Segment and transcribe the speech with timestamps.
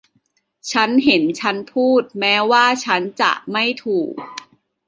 [0.71, 4.13] ฉันเห็นฉันพูดแม้ว่าฉันจะไม่ถูก